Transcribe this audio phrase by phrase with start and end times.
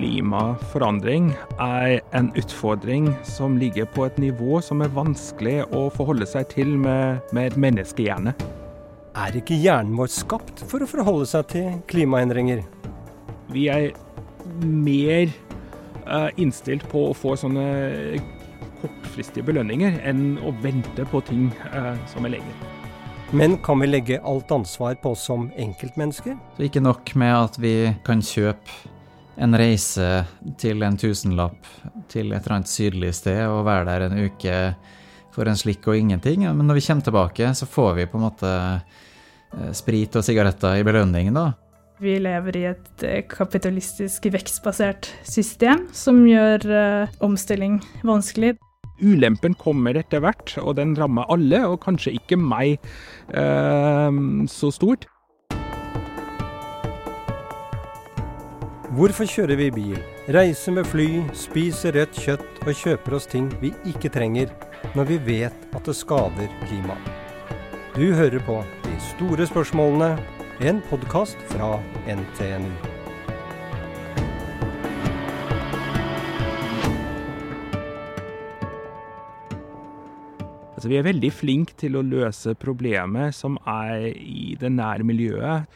[0.00, 1.26] Klimaforandring
[1.60, 6.70] er en utfordring som ligger på et nivå som er vanskelig å forholde seg til
[6.80, 8.32] med, med et menneskehjerne.
[9.20, 12.62] Er ikke hjernen vår skapt for å forholde seg til klimaendringer?
[13.52, 13.90] Vi er
[14.64, 15.28] mer
[16.06, 17.66] uh, innstilt på å få sånne
[18.80, 22.62] kortfristige belønninger enn å vente på ting uh, som er lenger.
[23.36, 26.40] Men kan vi legge alt ansvar på oss som enkeltmennesker?
[26.56, 27.74] Så ikke nok med at vi
[28.08, 28.96] kan kjøpe
[29.40, 30.08] en reise
[30.60, 31.68] til en tusenlapp
[32.12, 34.56] til et eller annet sydlig sted og være der en uke
[35.34, 38.24] for en slikk og ingenting, men når vi kommer tilbake, så får vi på en
[38.26, 41.52] måte eh, sprit og sigaretter i belønning, da.
[42.00, 48.56] Vi lever i et eh, kapitalistisk vekstbasert system som gjør uh, omstilling vanskelig.
[49.00, 52.80] Ulempen kommer etter hvert, og den rammer alle, og kanskje ikke meg
[53.36, 54.10] uh,
[54.50, 55.06] så stort.
[58.90, 59.98] Hvorfor kjører vi bil,
[60.34, 64.50] reiser med fly, spiser rødt kjøtt og kjøper oss ting vi ikke trenger,
[64.98, 67.12] når vi vet at det skader klimaet?
[67.94, 70.08] Du hører på De store spørsmålene,
[70.66, 71.68] en podkast fra
[72.02, 72.72] NTNU.
[80.74, 85.70] Altså, vi er veldig flinke til å løse problemer som er i det nære miljøet.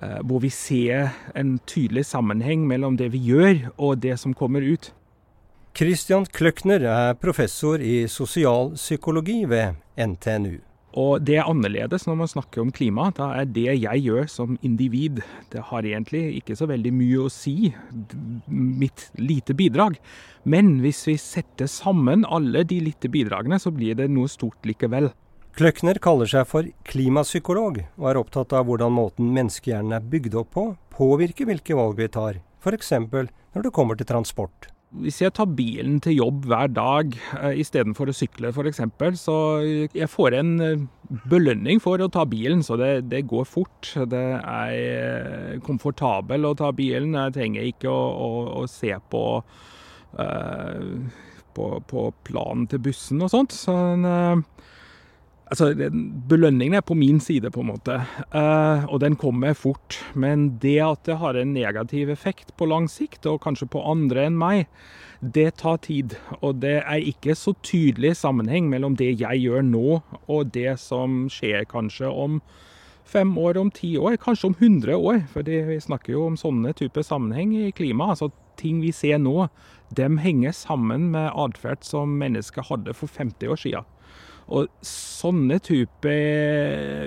[0.00, 4.64] Eh, hvor vi ser en tydelig sammenheng mellom det vi gjør og det som kommer
[4.64, 4.94] ut.
[5.76, 10.58] Christian Kløkner er professor i sosialpsykologi ved NTNU.
[10.98, 13.10] Og det er annerledes når man snakker om klima.
[13.14, 15.20] Da er det jeg gjør som individ.
[15.52, 17.70] Det har egentlig ikke så veldig mye å si,
[18.48, 20.00] mitt lite bidrag.
[20.42, 25.12] Men hvis vi setter sammen alle de lite bidragene, så blir det noe stort likevel.
[25.60, 30.54] Kløckner kaller seg for klimapsykolog, og er opptatt av hvordan måten menneskehjernen er bygd opp
[30.54, 30.62] på,
[30.96, 32.88] påvirker hvilke valg vi tar, f.eks.
[33.12, 34.70] når det kommer til transport.
[35.04, 38.80] Hvis jeg tar bilen til jobb hver dag uh, istedenfor å sykle f.eks.,
[39.20, 39.36] så
[39.92, 40.88] jeg får en uh,
[41.28, 43.92] belønning for å ta bilen, så det, det går fort.
[44.00, 47.12] Det er uh, komfortabel å ta bilen.
[47.20, 48.32] Jeg trenger ikke å, å,
[48.62, 49.24] å se på,
[51.52, 53.60] på, på planen til bussen og sånt.
[53.60, 53.76] Så,
[55.50, 55.72] Altså,
[56.30, 57.96] Belønningen er på min side, på en måte,
[58.30, 59.98] uh, og den kommer fort.
[60.14, 64.28] Men det at det har en negativ effekt på lang sikt, og kanskje på andre
[64.28, 64.68] enn meg,
[65.20, 66.14] det tar tid.
[66.38, 70.00] Og det er ikke så tydelig sammenheng mellom det jeg gjør nå,
[70.30, 72.38] og det som skjer kanskje om
[73.10, 75.24] fem år, om ti år, kanskje om 100 år.
[75.32, 78.20] For vi snakker jo om sånne typer sammenheng i klimaet.
[78.20, 78.30] Altså,
[78.60, 79.48] ting vi ser nå,
[79.96, 83.96] dem henger sammen med atferd som mennesker hadde for 50 år siden.
[84.50, 86.14] Og sånne type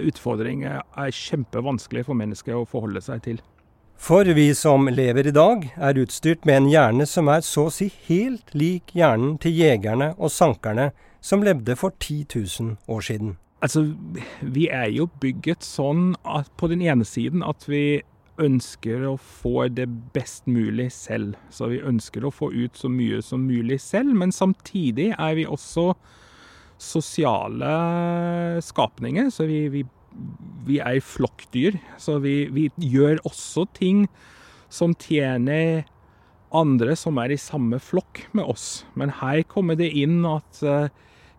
[0.07, 3.41] utfordringer er kjempevanskelig for mennesker å forholde seg til.
[4.03, 7.73] For vi som lever i dag, er utstyrt med en hjerne som er så å
[7.73, 10.89] si helt lik hjernen til jegerne og sankerne
[11.23, 13.37] som levde for 10 000 år siden.
[13.63, 13.85] Altså,
[14.41, 18.01] vi er jo bygget sånn at på den ene siden at vi
[18.43, 21.37] ønsker å få det best mulig selv.
[21.53, 25.47] Så vi ønsker å få ut så mye som mulig selv, men samtidig er vi
[25.47, 25.93] også
[26.81, 27.73] sosiale
[28.63, 29.29] skapninger.
[29.33, 29.83] Så vi, vi,
[30.67, 31.79] vi er flokkdyr.
[32.01, 34.07] Så vi, vi, gjør også ting
[34.73, 35.85] som tjener
[36.53, 38.83] andre som er i samme flokk med oss.
[38.99, 40.91] Men her kommer det inn at eh,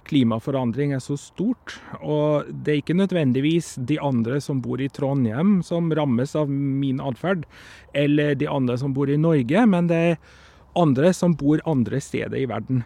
[0.05, 1.79] klimaforandring er så stort.
[2.01, 7.03] Og det er ikke nødvendigvis de andre som bor i Trondheim som rammes av min
[7.03, 7.47] atferd,
[7.95, 10.19] eller de andre som bor i Norge, men det er
[10.79, 12.83] andre som bor andre steder i verden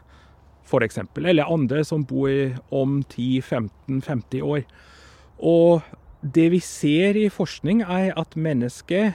[0.69, 1.01] f.eks.
[1.17, 2.31] Eller andre som bor
[2.75, 4.67] om 10-15-50 år.
[5.39, 5.83] Og
[6.21, 9.12] det vi ser i forskning, er at mennesker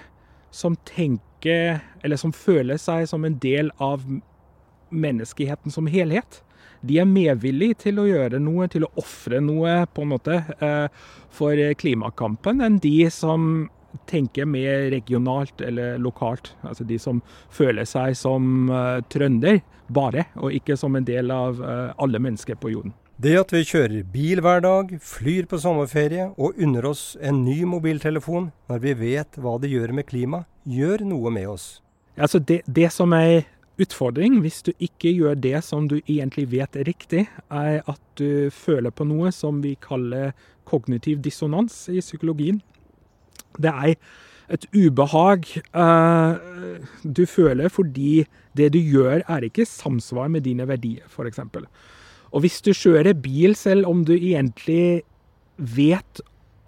[0.53, 4.05] som tenker, eller som føler seg som en del av
[4.93, 6.41] menneskeheten som helhet,
[6.83, 10.87] de er medvillige til å gjøre noe, til å ofre noe, på en måte, eh,
[11.31, 13.69] for klimakampen, enn de som
[14.09, 16.53] tenker mer regionalt eller lokalt.
[16.61, 17.21] Altså de som
[17.53, 19.61] føler seg som uh, trønder
[19.93, 22.95] bare, og ikke som en del av uh, alle mennesker på jorden.
[23.23, 27.61] Det at vi kjører bil hver dag, flyr på sommerferie og unner oss en ny
[27.69, 31.67] mobiltelefon når vi vet hva det gjør med klima, gjør noe med oss.
[32.17, 33.45] Altså det, det som er
[33.81, 38.49] utfordring hvis du ikke gjør det som du egentlig vet er riktig, er at du
[38.53, 40.33] føler på noe som vi kaller
[40.69, 42.61] kognitiv dissonans i psykologien.
[43.61, 43.95] Det er
[44.53, 46.33] et ubehag eh,
[47.03, 48.25] du føler fordi
[48.57, 51.39] det du gjør, er ikke samsvar med dine verdier, f.eks.
[52.33, 55.03] Og hvis du kjører bil, selv om du egentlig
[55.57, 56.21] vet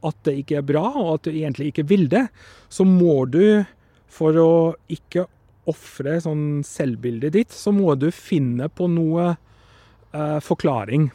[0.06, 2.28] at det ikke er bra, og at du egentlig ikke vil det,
[2.70, 3.66] så må du,
[4.10, 4.52] for å
[4.92, 5.26] ikke
[5.70, 11.10] ofre sånn selvbildet ditt, så må du finne på noe eh, forklaring.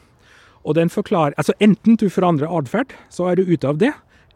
[0.61, 3.93] Og den forklarer Altså enten du forandrer atferd, så er du ute av det.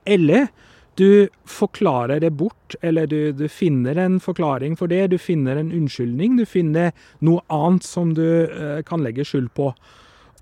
[0.07, 0.49] Eller
[0.95, 5.07] du forklarer det bort, eller du, du, finner en forklaring for det.
[5.11, 6.37] Du finner en unnskyldning.
[6.37, 9.73] Du finner noe annet som du uh, kan legge skyld på.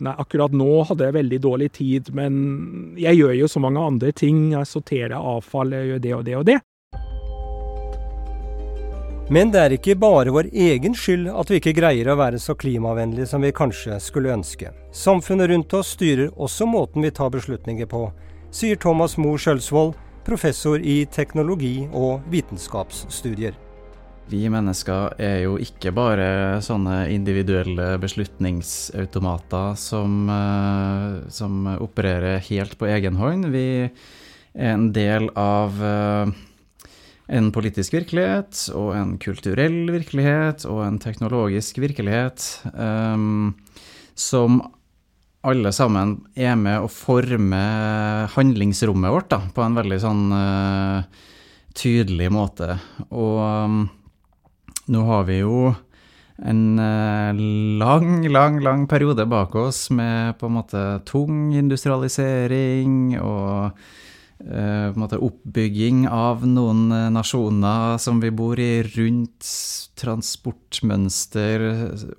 [0.03, 2.35] Nei, akkurat nå hadde jeg veldig dårlig tid, men
[2.99, 4.51] jeg gjør jo så mange andre ting.
[4.55, 6.59] Jeg sorterer avfall, jeg gjør det og det og det.
[9.33, 12.57] Men det er ikke bare vår egen skyld at vi ikke greier å være så
[12.59, 14.73] klimavennlige som vi kanskje skulle ønske.
[14.93, 18.09] Samfunnet rundt oss styrer også måten vi tar beslutninger på,
[18.53, 19.95] sier Thomas Moe Skjølsvold,
[20.27, 23.57] professor i teknologi og vitenskapsstudier.
[24.31, 32.87] Vi mennesker er jo ikke bare sånne individuelle beslutningsautomater som, eh, som opererer helt på
[32.87, 33.51] egen hånd.
[33.53, 36.33] Vi er en del av eh,
[37.33, 43.55] en politisk virkelighet og en kulturell virkelighet og en teknologisk virkelighet um,
[44.15, 44.61] som
[45.43, 47.63] alle sammen er med å forme
[48.35, 51.25] handlingsrommet vårt da, på en veldig sånn uh,
[51.75, 52.77] tydelig måte.
[53.11, 53.81] Og um,
[54.93, 55.73] nå har vi jo
[56.43, 57.35] en uh,
[57.83, 63.75] lang, lang, lang periode bak oss med på en måte tung industrialisering og
[64.47, 69.51] uh, måte oppbygging av noen nasjoner som vi bor i, rundt
[70.03, 71.63] transportmønster,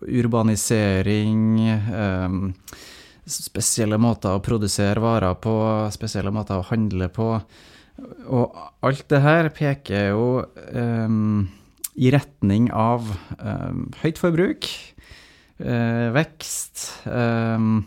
[0.08, 2.36] urbanisering eh,
[3.24, 5.54] Spesielle måter å produsere varer på,
[5.96, 7.28] spesielle måter å handle på.
[8.34, 10.26] Og alt det her peker jo
[10.74, 11.46] um,
[11.94, 13.06] i retning av
[13.38, 14.68] um, høyt forbruk,
[15.62, 17.84] uh, vekst um,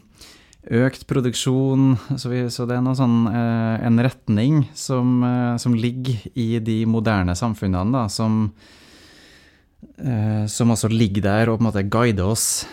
[0.67, 1.95] økt produksjon.
[2.15, 6.57] Så, vi, så det er noe sånn, uh, en retning som, uh, som, ligger i
[6.63, 8.47] de moderne samfunnene, da, som,
[10.51, 12.67] som også ligger der og på en måte guider oss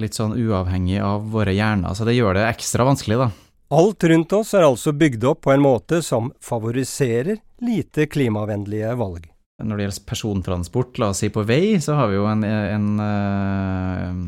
[0.00, 1.94] litt sånn uavhengig av våre hjerner.
[1.94, 3.28] Så det gjør det ekstra vanskelig, da.
[3.70, 9.28] Alt rundt oss er altså bygd opp på en måte som favoriserer lite klimavennlige valg.
[9.62, 12.88] Når det gjelder persontransport, la oss si på vei, så har vi jo en, en,
[13.04, 14.22] en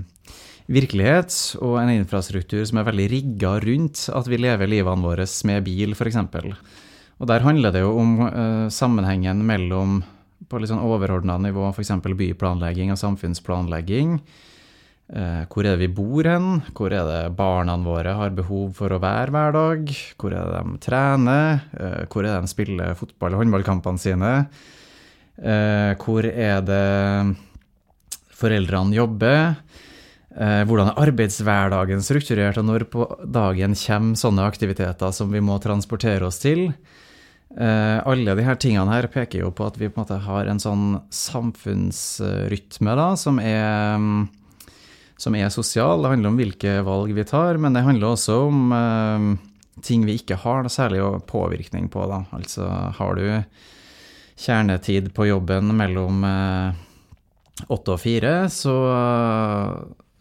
[0.70, 5.66] virkelighet og en infrastruktur som er veldig rigga rundt at vi lever livene våre med
[5.66, 6.20] bil, f.eks.
[7.18, 10.02] Og der handler det jo om uh, sammenhengen mellom
[10.48, 11.92] på litt sånn overordna nivå f.eks.
[12.02, 14.16] byplanlegging og samfunnsplanlegging.
[15.12, 16.62] Uh, hvor er det vi bor hen?
[16.72, 19.94] Hvor er det barna våre har behov for å være hver dag?
[20.20, 21.62] Hvor er det de trener?
[21.74, 24.34] Uh, hvor er det de spiller fotball- og håndballkampene sine?
[25.42, 27.36] hvor er det
[28.36, 29.54] foreldrene jobber?
[30.32, 35.58] Eh, hvordan er arbeidshverdagen strukturert, og når på dagen kommer sånne aktiviteter som vi må
[35.60, 36.70] transportere oss til?
[37.52, 40.48] Eh, alle de her tingene her peker jo på at vi på en måte har
[40.48, 43.98] en sånn samfunnsrytme da, som er,
[45.20, 46.02] som er sosial.
[46.02, 49.28] Det handler om hvilke valg vi tar, men det handler også om eh,
[49.84, 52.06] ting vi ikke har særlig påvirkning på.
[52.08, 52.22] Da.
[52.38, 53.26] Altså har du
[54.42, 56.24] kjernetid på jobben mellom
[57.68, 58.74] åtte og fire, så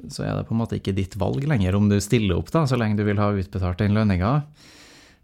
[0.09, 2.63] så er det på en måte ikke ditt valg lenger om du stiller opp, da,
[2.67, 4.39] så lenge du vil ha utbetalt den lønninga.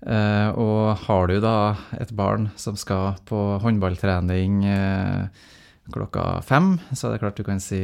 [0.05, 1.57] Eh, og har du da
[1.97, 5.47] et barn som skal på håndballtrening eh,
[5.93, 7.81] klokka fem, så er det klart du kan si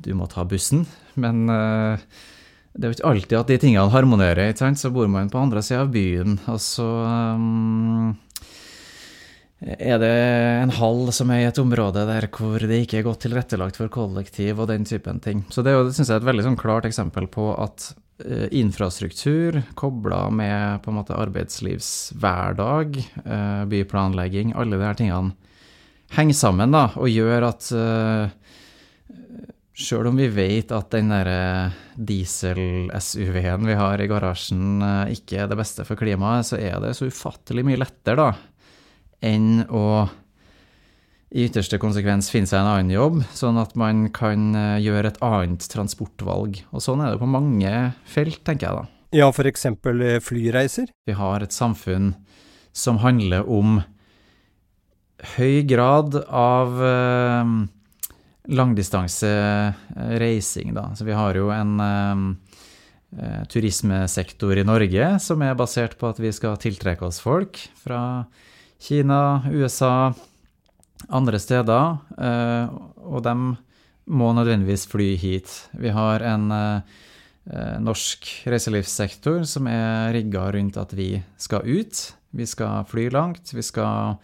[0.00, 0.86] du må ta bussen,
[1.20, 2.02] men eh,
[2.72, 4.50] det er jo ikke alltid at de tingene harmonerer.
[4.50, 4.80] ikke sant?
[4.80, 6.86] Så bor man på andre sida av byen, og så
[7.36, 8.14] um,
[9.60, 10.12] er det
[10.62, 13.92] en hall som er i et område der hvor det ikke er godt tilrettelagt for
[13.92, 15.44] kollektiv og den typen ting.
[15.52, 17.90] Så det, syns jeg er et veldig sånn klart eksempel på at
[18.24, 25.36] eh, infrastruktur kobla med på en måte arbeidslivshverdag, eh, byplanlegging, alle de her tingene
[26.16, 28.32] henger sammen da, og gjør at uh,
[29.80, 34.82] Sjøl om vi vet at den derre diesel-SUV-en vi har i garasjen
[35.14, 38.49] ikke er det beste for klimaet, så er det så ufattelig mye lettere, da
[39.22, 40.08] enn å
[41.30, 45.20] i ytterste konsekvens finne seg en annen jobb, sånn at man kan eh, gjøre et
[45.22, 46.58] annet transportvalg.
[46.74, 48.84] Og sånn er det på mange felt, tenker jeg da.
[49.14, 49.66] Ja, f.eks.
[49.70, 50.90] Eh, flyreiser?
[51.06, 52.14] Vi har et samfunn
[52.74, 53.80] som handler om
[55.36, 57.44] høy grad av eh,
[58.50, 60.90] langdistansereising, da.
[60.98, 62.16] Så vi har jo en eh,
[63.22, 68.26] eh, turismesektor i Norge som er basert på at vi skal tiltrekke oss folk fra
[68.80, 70.12] Kina, USA,
[71.12, 71.98] andre steder.
[72.16, 72.72] Eh,
[73.04, 73.34] og de
[74.10, 75.52] må nødvendigvis fly hit.
[75.76, 82.02] Vi har en eh, norsk reiselivssektor som er rigga rundt at vi skal ut.
[82.32, 83.52] Vi skal fly langt.
[83.52, 84.16] Vi skal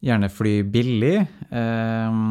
[0.00, 1.18] gjerne fly billig.
[1.50, 2.22] Eh,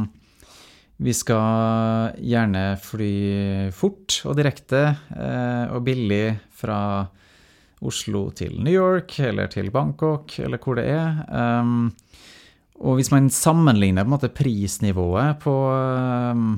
[1.00, 4.82] Vi skal gjerne fly fort og direkte
[5.72, 7.08] og billig fra
[7.86, 11.22] Oslo til New York eller til Bangkok eller hvor det er.
[11.32, 11.92] Um,
[12.80, 15.56] og hvis man sammenligner på en måte prisnivået på,
[16.34, 16.54] um,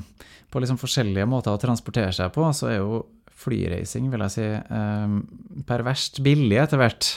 [0.50, 3.02] på liksom forskjellige måter å transportere seg på, så er jo
[3.42, 5.18] flyreising, vil jeg si, um,
[5.66, 7.10] perverst billig etter hvert.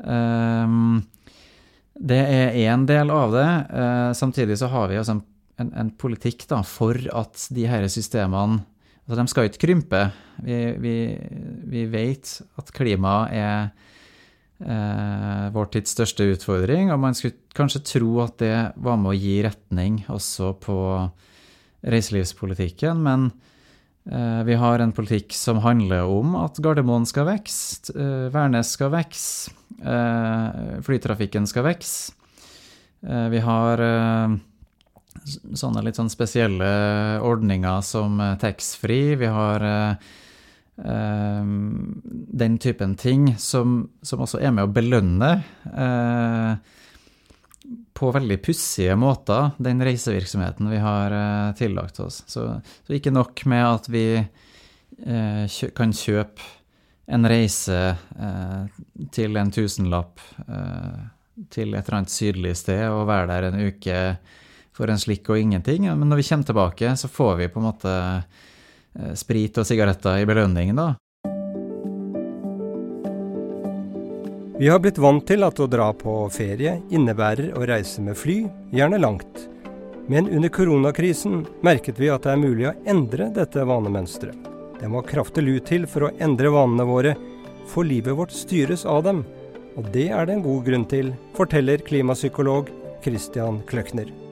[0.00, 1.02] Um,
[1.94, 3.48] det er én del av det.
[3.70, 5.24] Uh, samtidig så har vi altså en
[5.60, 8.64] en, en politikk da, for at de her systemene
[9.04, 10.02] altså De skal ikke krympe.
[10.44, 10.96] Vi, vi,
[11.70, 13.58] vi vet at klima er
[14.64, 19.18] eh, vår tids største utfordring, og man skulle kanskje tro at det var med å
[19.18, 20.78] gi retning også på
[21.84, 23.28] reiselivspolitikken, men
[24.08, 28.92] eh, vi har en politikk som handler om at Gardermoen skal vokse, eh, Værnes skal
[28.94, 29.52] vokse,
[29.84, 32.16] eh, flytrafikken skal vokse.
[33.04, 34.36] Eh, vi har eh,
[35.24, 36.68] sånne litt sånn spesielle
[37.24, 39.16] ordninger som eh, taxfree.
[39.20, 41.50] Vi har eh,
[42.44, 45.30] den typen ting som, som, også er med å belønne
[45.70, 46.72] eh,
[47.94, 52.22] på veldig pussige måter den reisevirksomheten vi har eh, tillagt oss.
[52.26, 52.48] Så,
[52.82, 54.06] så, ikke nok med at vi
[54.94, 56.44] kjø kan kjøpe
[57.10, 57.78] en reise
[59.12, 60.22] til en tusenlapp
[61.50, 63.96] til et eller annet sydlig sted og være der en uke
[64.74, 65.86] for en slikk og ingenting.
[65.86, 70.22] Men når vi kommer tilbake, så får vi på en måte eh, sprit og sigaretter
[70.22, 70.92] i belønningen, da.
[74.54, 78.44] Vi har blitt vant til at å dra på ferie innebærer å reise med fly,
[78.70, 79.48] gjerne langt.
[80.06, 84.50] Men under koronakrisen merket vi at det er mulig å endre dette vanemønsteret.
[84.78, 87.14] Det må kraftig lut til for å endre vanene våre,
[87.70, 89.24] for livet vårt styres av dem.
[89.74, 92.70] Og det er det en god grunn til, forteller klimapsykolog
[93.02, 94.23] Christian Kløkner.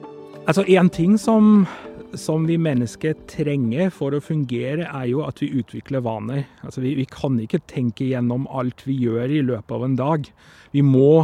[0.45, 1.65] Altså, En ting som,
[2.13, 6.43] som, vi mennesker trenger for å fungere, er jo at vi utvikler vaner.
[6.63, 10.27] Altså, vi, vi, kan ikke tenke gjennom alt vi gjør i løpet av en dag.
[10.75, 11.23] Vi må,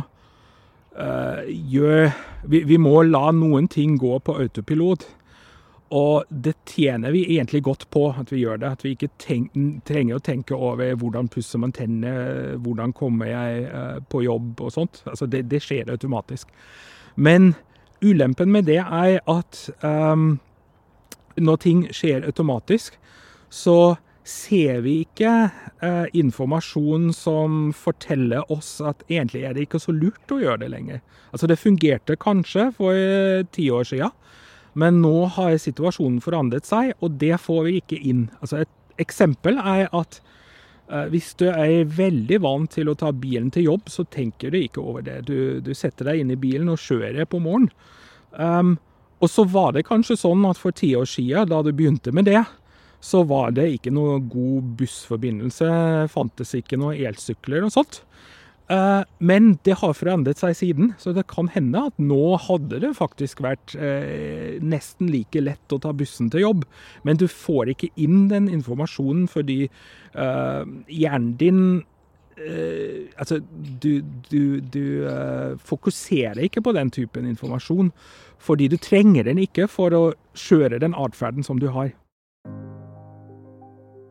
[0.95, 2.13] uh, gjøre,
[2.47, 5.07] vi, vi må la noen ting gå på autopilot.
[5.99, 8.71] Og det tjener vi egentlig godt på at vi gjør det.
[8.71, 9.51] At vi ikke tenk,
[9.89, 14.77] trenger å tenke over hvordan pusser man tennene, hvordan kommer jeg uh, på jobb og
[14.79, 15.03] sånt.
[15.09, 16.53] Altså det, det skjer automatisk.
[17.19, 17.57] Men
[18.01, 20.39] Ulempen med det er at um,
[21.39, 22.95] når ting skjer automatisk,
[23.49, 23.97] så
[24.29, 25.33] ser vi ikke
[25.81, 30.71] uh, informasjon som forteller oss at egentlig er det ikke så lurt å gjøre det
[30.75, 31.03] lenger.
[31.33, 34.15] Altså Det fungerte kanskje for uh, ti år siden,
[34.79, 38.27] men nå har situasjonen forandret seg, og det får vi ikke inn.
[38.39, 40.25] Altså Et eksempel er at Eh,
[41.11, 44.81] hvis du er veldig vant til å ta bilen til jobb, så tenker du ikke
[44.81, 45.19] over det.
[45.27, 47.69] Du, du setter deg inn i bilen og kjører på morgenen.
[48.33, 48.77] Um,
[49.19, 52.29] og så var det kanskje sånn at for ti år siden, da du begynte med
[52.29, 52.41] det,
[53.03, 55.69] så var det ikke noe god bussforbindelse,
[56.11, 58.01] fantes ikke noen elsykler og sånt.
[58.69, 62.91] Eh, men det har forandret seg siden, så det kan hende at nå hadde det
[62.99, 66.67] faktisk vært eh, nesten like lett å ta bussen til jobb.
[67.07, 71.63] Men du får ikke inn den informasjonen fordi eh, hjernen din
[72.37, 73.39] eh, Altså,
[73.81, 77.89] du, du, du eh, fokuserer ikke på den typen informasjon
[78.39, 80.03] fordi du trenger den ikke for å
[80.37, 81.89] kjøre den atferden som du har.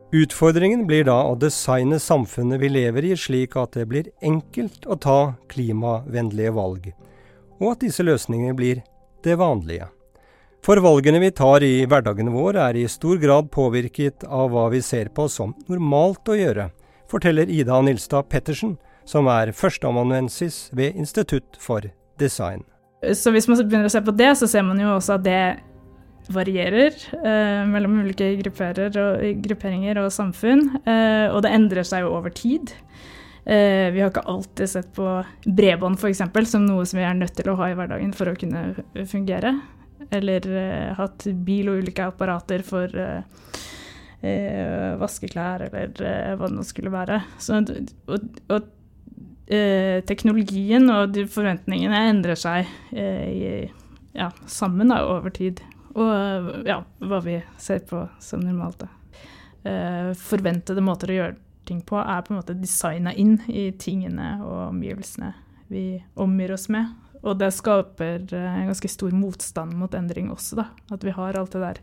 [0.09, 4.97] Utfordringen blir da å designe samfunnet vi lever i slik at det blir enkelt å
[4.97, 6.87] ta klimavennlige valg,
[7.61, 8.81] og at disse løsningene blir
[9.27, 9.91] det vanlige.
[10.65, 14.81] For valgene vi tar i hverdagen vår er i stor grad påvirket av hva vi
[14.81, 16.71] ser på som normalt å gjøre,
[17.13, 21.85] forteller Ida Nilstad Pettersen, som er førsteamanuensis ved Institutt for
[22.17, 22.65] design.
[23.13, 25.43] Så hvis man begynner å se på det, så ser man jo også at det
[26.33, 32.35] varierer eh, mellom ulike og, grupperinger og samfunn, eh, og det endrer seg jo over
[32.35, 32.75] tid.
[33.49, 35.09] Eh, vi har ikke alltid sett på
[35.47, 36.21] bredbånd f.eks.
[36.51, 38.75] som noe som vi er nødt til å ha i hverdagen for å kunne
[39.09, 39.55] fungere.
[40.11, 43.23] Eller eh, hatt bil og ulike apparater for eh,
[44.25, 47.23] eh, vaskeklær, eller hva det nå skulle være.
[47.43, 47.63] Så,
[48.09, 48.75] og, og
[49.49, 53.63] teknologien og forventningene endrer seg i,
[54.13, 55.63] ja, sammen da, over tid.
[55.99, 58.87] Og ja, hva vi ser på som normalt.
[59.67, 61.37] Uh, forventede måter å gjøre
[61.69, 65.35] ting på er på en måte designa inn i tingene og omgivelsene
[65.69, 66.95] vi omgir oss med.
[67.21, 70.69] Og det skaper en ganske stor motstand mot endring også, da.
[70.95, 71.81] At vi har alt det der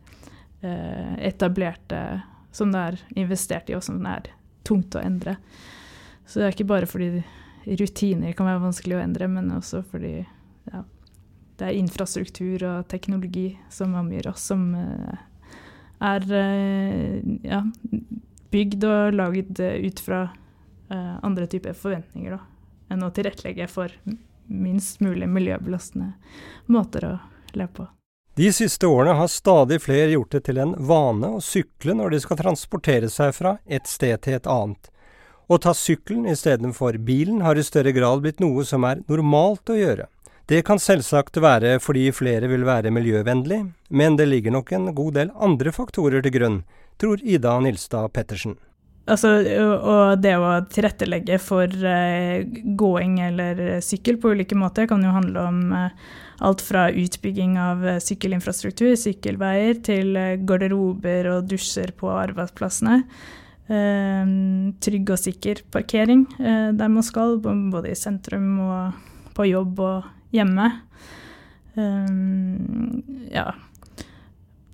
[0.65, 2.01] eh, etablerte
[2.55, 4.29] som det er investert i, og som det er
[4.65, 5.35] tungt å endre.
[6.25, 7.21] Så det er ikke bare fordi
[7.65, 10.15] rutiner kan være vanskelig å endre, men også fordi
[10.71, 10.81] ja,
[11.59, 15.23] det er infrastruktur og teknologi som omgir oss, som eh,
[16.03, 17.61] er eh, ja,
[18.51, 20.21] bygd og laget ut fra
[20.91, 22.41] eh, andre typer forventninger da,
[22.91, 23.93] enn å tilrettelegge for
[24.45, 26.13] minst mulig miljøbelastende
[26.71, 27.13] måter å
[27.55, 27.87] leve på.
[28.35, 32.19] De siste årene har stadig flere gjort det til en vane å sykle når de
[32.19, 34.89] skal transportere seg fra et sted til et annet.
[35.47, 39.77] Å ta sykkelen istedenfor bilen har i større grad blitt noe som er normalt å
[39.77, 40.09] gjøre.
[40.45, 45.15] Det kan selvsagt være fordi flere vil være miljøvennlig, men det ligger nok en god
[45.17, 46.59] del andre faktorer til grunn,
[47.01, 48.53] tror Ida Nilstad Pettersen.
[49.09, 49.31] Altså,
[49.85, 51.69] og det å tilrettelegge for
[52.77, 55.59] gåing eller sykkel på ulike måter kan jo handle om
[56.45, 63.03] alt fra utbygging av sykkelinfrastruktur, sykkelveier, til garderober og dusjer på arbeidsplassene.
[64.85, 68.93] trygg og sikker parkering der man skal, både i sentrum og
[69.35, 70.69] på jobb og hjemme.
[71.75, 73.01] Um,
[73.31, 73.49] ja.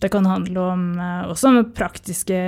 [0.01, 2.41] Det kan handle om uh, også om praktiske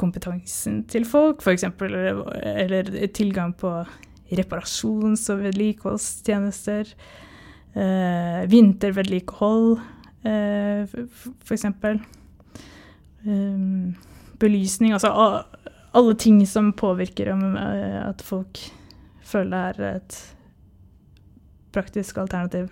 [0.00, 1.66] kompetansen til folk, f.eks.
[1.84, 2.22] Eller,
[2.64, 3.72] eller tilgang på
[4.32, 6.94] reparasjons- og vedlikeholdstjenester.
[7.74, 9.80] Uh, vintervedlikehold,
[10.24, 11.04] uh,
[11.44, 11.66] f.eks.
[13.24, 13.94] Um,
[14.38, 15.08] belysning Altså
[15.94, 18.60] alle ting som påvirker om uh, at folk
[19.24, 20.18] føler det er et
[21.74, 22.70] praktisk alternativ.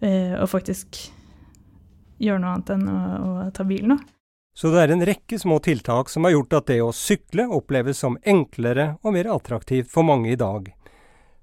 [0.00, 1.00] Eh, og faktisk
[2.22, 3.00] gjøre noe annet enn å,
[3.46, 3.96] å ta bilen.
[3.96, 4.14] Da.
[4.58, 8.00] Så det er en rekke små tiltak som har gjort at det å sykle oppleves
[8.02, 10.72] som enklere og mer attraktivt for mange i dag.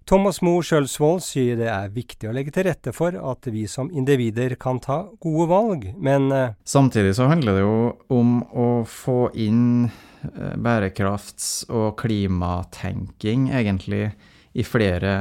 [0.05, 3.88] Thomas Moe Skjølsvold sier det er viktig å legge til rette for at vi som
[3.89, 7.79] individer kan ta gode valg, men eh, Samtidig så handler det jo
[8.13, 14.12] om å få inn eh, bærekrafts- og klimatenking, egentlig,
[14.53, 15.15] i flere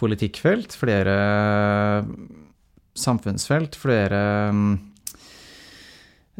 [0.00, 1.16] politikkfelt, flere
[2.96, 4.20] samfunnsfelt, flere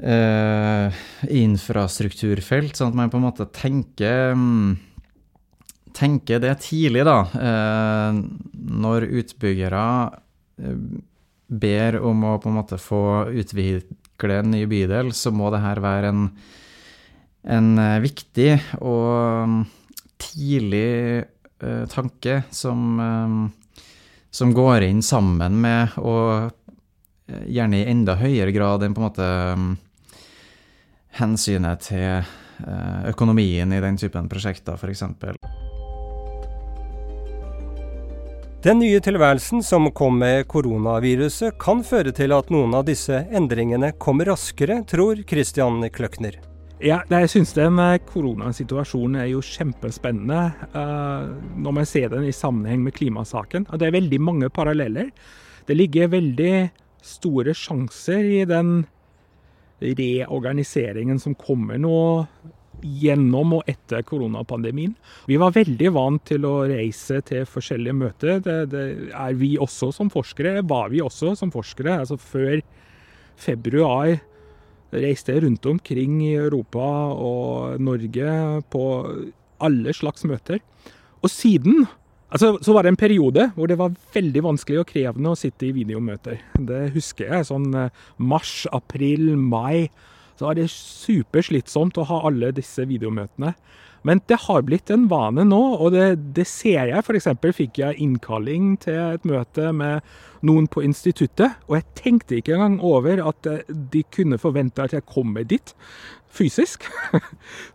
[0.01, 4.35] uh, infrastrukturfelt, sånn at man på en måte tenker
[5.97, 7.19] tenker det tidlig, da.
[7.35, 8.21] Uh,
[8.81, 9.85] når utbyggere
[11.51, 13.03] ber om å på en måte få
[13.41, 16.27] utvikle en ny bydel, så må det her være en,
[17.49, 17.71] en
[18.05, 19.65] viktig og
[20.21, 21.25] tidlig
[21.63, 23.73] Eh, tanke som, eh,
[24.31, 26.53] som går inn sammen med, og
[27.29, 29.27] eh, gjerne i enda høyere grad enn på en måte
[31.21, 32.37] hensynet til
[33.09, 35.03] økonomien i den typen prosjekter, f.eks.
[38.65, 43.95] Den nye tilværelsen som kom med koronaviruset, kan føre til at noen av disse endringene
[43.97, 46.37] kommer raskere, tror Christian Kløkner.
[46.81, 50.39] Ja, jeg syns den eh, koronasituasjonen er jo kjempespennende
[50.73, 51.27] uh,
[51.61, 53.67] når man ser den i sammenheng med klimasaken.
[53.77, 55.11] Det er veldig mange paralleller.
[55.69, 56.55] Det ligger veldig
[57.05, 58.87] store sjanser i den
[59.81, 62.01] reorganiseringen som kommer nå
[62.81, 64.97] gjennom og etter koronapandemien.
[65.29, 68.41] Vi var veldig vant til å reise til forskjellige møter.
[68.41, 70.63] Det, det er vi også som forskere.
[70.65, 72.01] Var vi også som forskere.
[72.07, 72.63] Altså før
[73.41, 74.17] februar
[74.93, 78.35] reiste rundt omkring i Europa og Norge
[78.73, 78.85] på
[79.61, 80.61] alle slags møter.
[81.21, 81.85] Og siden
[82.31, 85.69] altså, så var det en periode hvor det var veldig vanskelig og krevende å sitte
[85.69, 86.41] i videomøter.
[86.57, 87.49] Det husker jeg.
[87.51, 89.91] Sånn eh, mars, april, mai.
[90.39, 93.53] Så var det superslitsomt å ha alle disse videomøtene.
[94.07, 97.05] Men det har blitt en vane nå, og det, det ser jeg.
[97.05, 97.29] F.eks.
[97.57, 100.01] fikk jeg innkalling til et møte med
[100.47, 104.97] noen på instituttet, og jeg tenkte ikke engang over at eh, de kunne forvente at
[104.97, 105.75] jeg kommer dit
[106.31, 106.87] fysisk.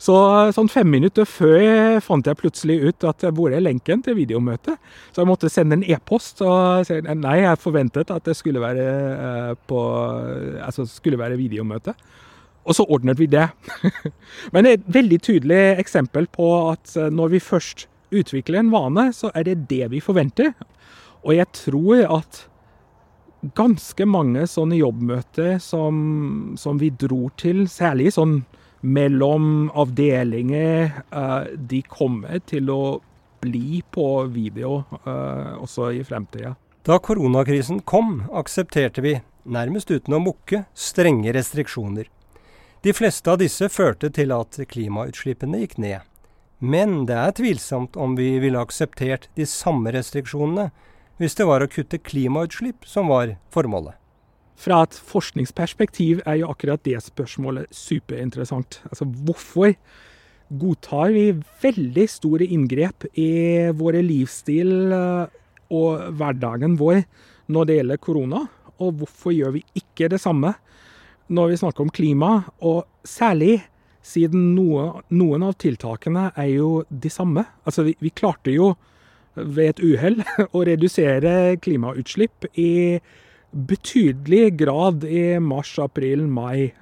[0.06, 0.16] Så
[0.56, 4.80] sånn fem minutter før fant jeg plutselig ut at hvor er lenken til videomøtet.
[5.12, 8.86] Så jeg måtte sende en e-post og si nei, jeg forventet at det skulle være,
[9.14, 9.82] eh, på,
[10.66, 11.94] altså skulle være videomøte.
[12.66, 13.48] Og så ordnet vi det.
[14.54, 18.74] Men det er et veldig tydelig eksempel på at eh, når vi først utvikler en
[18.74, 20.54] vane, så er det det vi forventer.
[21.26, 22.46] Og jeg tror at
[23.58, 28.40] ganske mange sånne jobbmøter som, som vi dro til, særlig sånn
[28.86, 33.00] mellom avdelinger, uh, de kommer til å
[33.46, 36.56] bli på video uh, også i fremtida.
[36.86, 42.10] Da koronakrisen kom, aksepterte vi, nærmest uten å mukke, strenge restriksjoner.
[42.86, 46.04] De fleste av disse førte til at klimautslippene gikk ned.
[46.62, 50.68] Men det er tvilsomt om vi ville akseptert de samme restriksjonene
[51.18, 53.96] hvis det var å kutte klimautslipp som var formålet.
[54.54, 58.78] Fra et forskningsperspektiv er jo akkurat det spørsmålet superinteressant.
[58.92, 59.74] Altså hvorfor
[60.54, 61.26] godtar vi
[61.66, 63.32] veldig store inngrep i
[63.82, 65.34] våre livsstil eh,
[65.74, 67.02] og hverdagen vår
[67.50, 68.46] når det gjelder korona,
[68.78, 70.54] og hvorfor gjør vi ikke det samme
[71.28, 72.32] når vi snakker om klima?
[72.62, 73.60] Og særlig
[74.06, 77.46] siden noe, noen av tiltakene er jo de samme.
[77.66, 78.74] Altså, vi, vi klarte jo
[79.36, 80.20] ved et uhell
[80.56, 83.00] å redusere klimautslipp i
[83.56, 86.74] betydelig grad i mars, april, mai.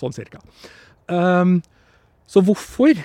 [0.00, 0.40] Sånn cirka.
[1.06, 1.60] Um,
[2.26, 2.96] så hvorfor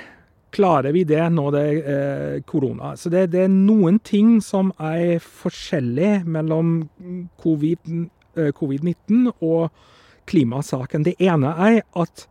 [0.56, 2.96] klarer vi det når det er eh, korona?
[2.98, 6.88] Så det, det, er noen ting som er forskjellig mellom
[7.44, 8.08] covid-19
[8.40, 8.88] og COVID
[9.46, 9.70] og
[10.30, 11.08] klimasaken.
[11.08, 12.26] Det ene er at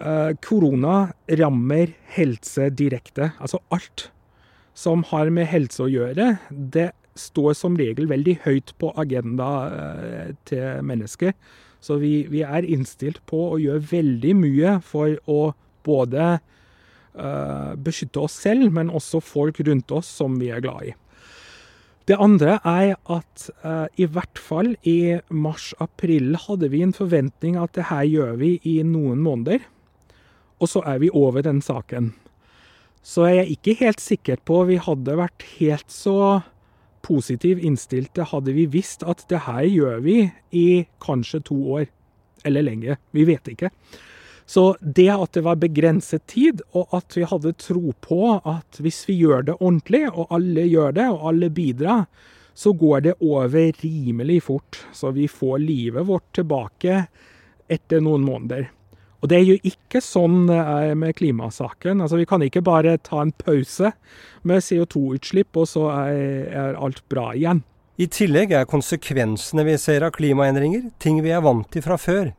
[0.00, 3.32] eh, korona rammer helse direkte.
[3.42, 4.08] Altså alt
[4.74, 10.30] som har med helse å gjøre, det står som regel veldig høyt på agenda eh,
[10.48, 11.34] til mennesker.
[11.80, 15.40] Så vi, vi, er innstilt på å gjøre veldig mye for å
[15.86, 16.24] både
[17.16, 20.92] uh, beskytte oss selv, men også folk rundt oss som vi er glad i.
[22.10, 27.76] Det andre er at uh, i hvert fall i mars-april hadde vi en forventning at
[27.76, 29.62] det her gjør vi i noen måneder.
[30.58, 32.10] Og så er vi over den saken.
[33.02, 36.42] Så jeg er ikke helt sikker på vi hadde vært helt så
[37.06, 40.18] positiv innstilt hadde vi visst at det her gjør vi
[40.50, 40.68] i
[41.00, 41.86] kanskje to år.
[42.44, 42.98] Eller lenger.
[43.14, 43.70] Vi vet ikke.
[44.50, 49.04] Så det at det var begrenset tid, og at vi hadde tro på at hvis
[49.06, 52.08] vi gjør det ordentlig, og alle gjør det, og alle bidrar,
[52.58, 54.80] så går det over rimelig fort.
[54.92, 57.04] Så vi får livet vårt tilbake
[57.70, 58.66] etter noen måneder.
[59.20, 62.00] Og det er jo ikke sånn med klimasaken.
[62.02, 63.92] Altså, vi kan ikke bare ta en pause
[64.42, 67.62] med CO2-utslipp, og så er, alt bra igjen.
[68.00, 72.32] I tillegg er konsekvensene vi ser av klimaendringer, ting vi er vant til fra før,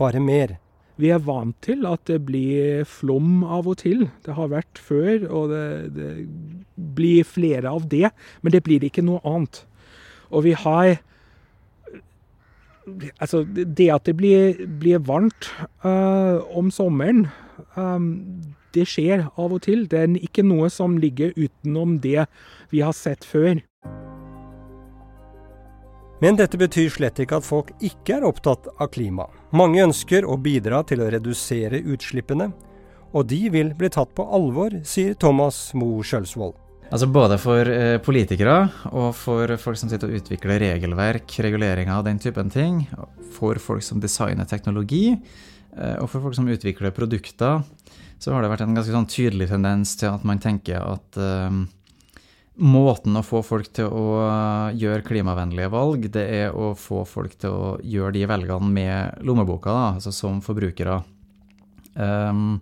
[0.00, 0.56] bare mer.
[1.00, 4.06] Vi er vant til at det blir flom av og til.
[4.26, 5.64] Det har vært før, og det,
[5.96, 6.10] det
[6.96, 8.10] blir flere av det.
[8.42, 9.64] Men det blir ikke noe annet.
[10.32, 10.98] Og vi har
[13.22, 15.46] Altså, det at det blir, blir varmt
[15.86, 17.28] uh, om sommeren,
[17.76, 18.42] um,
[18.74, 19.84] det skjer av og til.
[19.86, 22.24] Det er ikke noe som ligger utenom det
[22.74, 23.60] vi har sett før.
[26.22, 29.24] Men dette betyr slett ikke at folk ikke er opptatt av klima.
[29.58, 32.52] Mange ønsker å bidra til å redusere utslippene,
[33.10, 36.54] og de vil bli tatt på alvor, sier Thomas Moe Sjølsvold.
[36.92, 38.54] Altså Både for eh, politikere
[38.92, 42.84] og for folk som sitter og utvikler regelverk, reguleringer og den typen ting.
[43.34, 47.66] For folk som designer teknologi, eh, og for folk som utvikler produkter,
[48.22, 51.64] så har det vært en ganske sånn tydelig tendens til at man tenker at um,
[52.60, 54.26] måten å få folk til å
[54.76, 59.72] gjøre klimavennlige valg, det er å få folk til å gjøre de velgene med lommeboka,
[59.72, 61.00] da, altså som forbrukere.
[61.94, 62.60] Um,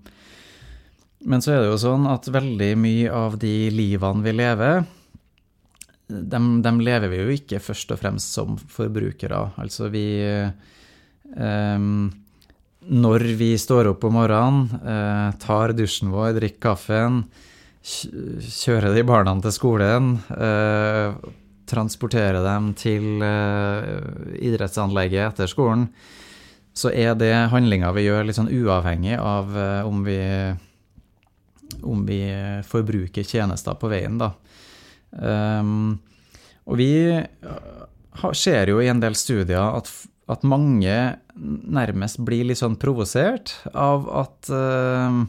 [1.27, 4.87] men så er det jo sånn at veldig mye av de livene vi lever,
[6.11, 9.45] dem, dem lever vi jo ikke først og fremst som forbrukere.
[9.63, 10.07] Altså vi
[11.37, 12.09] um,
[12.81, 17.23] Når vi står opp om morgenen, uh, tar dusjen vår, drikker kaffen,
[17.81, 21.15] kjører de barna til skolen, eh,
[21.71, 25.89] transporterer dem til eh, idrettsanlegget etter skolen,
[26.77, 30.21] så er det handlinga vi gjør litt sånn uavhengig av eh, om vi
[31.87, 32.19] om vi
[32.67, 34.33] forbruker tjenester på veien, da.
[35.11, 36.01] Um,
[36.67, 36.91] og vi
[38.37, 39.89] ser jo i en del studier at,
[40.31, 40.97] at mange
[41.39, 45.23] nærmest blir litt sånn provosert av at uh,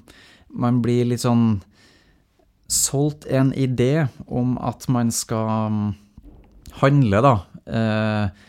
[0.50, 1.62] man blir litt sånn
[2.72, 5.92] solgt en idé om at man skal
[6.82, 7.36] handle, da.
[7.68, 8.48] Uh,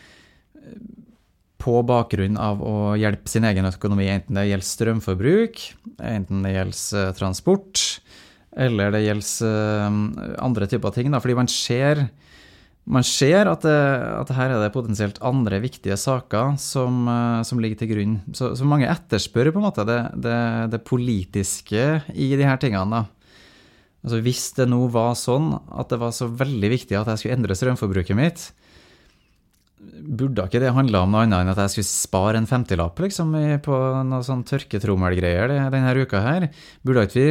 [1.63, 5.61] på bakgrunn av å hjelpe sin egen økonomi, enten det gjelder strømforbruk,
[6.03, 7.83] enten det gjelder eh, transport,
[8.65, 11.11] eller det gjelder eh, andre typer ting.
[11.13, 11.21] Da.
[11.23, 12.03] Fordi man ser,
[12.83, 13.79] man ser at, det,
[14.19, 18.19] at, her er det potensielt andre viktige saker som, eh, som ligger til grunn.
[18.35, 20.39] Så, så, mange etterspør på en måte det, det,
[20.75, 23.03] det politiske i her tingene.
[23.03, 23.22] da.
[24.03, 27.37] Altså Hvis det nå var sånn at det var så veldig viktig at jeg skulle
[27.39, 28.49] endre strømforbruket mitt,
[29.83, 33.33] Burde ikke det handle om noe annet enn at jeg skulle spare en femtilapp liksom,
[33.63, 36.47] på noe sånn tørketrommelgreier denne uka her?
[36.83, 37.27] Burde ikke vi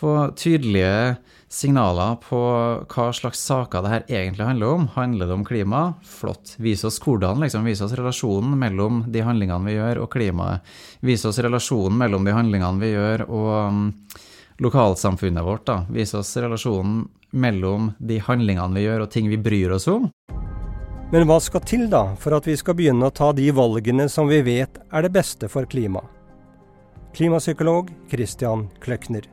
[0.00, 1.18] få tydelige
[1.50, 2.40] signaler på
[2.86, 4.86] hva slags saker det her egentlig handler om?
[4.94, 5.82] Handler det om klima?
[6.06, 6.54] Flott.
[6.62, 7.66] Vis oss hvordan, liksom.
[7.66, 10.66] Vis oss relasjonen mellom de handlingene vi gjør, og klimaet.
[11.06, 14.20] Vis oss relasjonen mellom de handlingene vi gjør, og
[14.60, 15.66] lokalsamfunnet vårt.
[15.66, 15.86] da.
[15.90, 20.10] Vise oss relasjonen mellom de handlingene vi gjør, og ting vi bryr oss om.
[21.10, 24.28] Men hva skal til da for at vi skal begynne å ta de valgene som
[24.30, 26.06] vi vet er det beste for klimaet?
[27.16, 29.24] Klimapsykolog Christian Kløkner.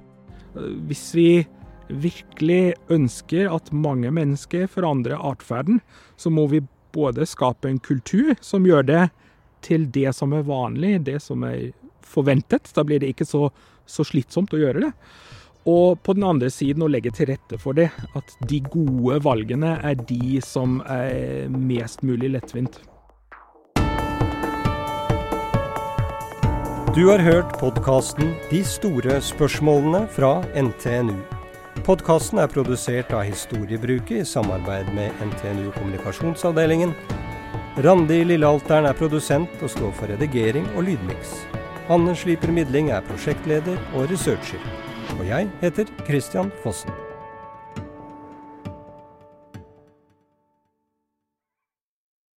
[0.89, 1.45] Hvis vi
[1.87, 5.83] virkelig ønsker at mange mennesker forandrer atferden,
[6.17, 6.63] så må vi
[6.95, 9.03] både skape en kultur som gjør det
[9.61, 11.69] til det som er vanlig, det som er
[12.01, 12.71] forventet.
[12.73, 13.51] Da blir det ikke så,
[13.88, 14.91] så slitsomt å gjøre det.
[15.67, 17.89] Og på den andre siden å legge til rette for det.
[18.15, 22.80] At de gode valgene er de som er mest mulig lettvint.
[26.95, 31.19] Du har hørt podkasten 'De store spørsmålene' fra NTNU.
[31.86, 36.95] Podkasten er produsert av Historiebruket i samarbeid med NTNU Kommunikasjonsavdelingen.
[37.86, 41.36] Randi Lillealteren er produsent og står for redigering og lydmiks.
[41.89, 44.60] Anne Sliper Midling er prosjektleder og researcher.
[45.19, 47.07] Og jeg heter Christian Fossen.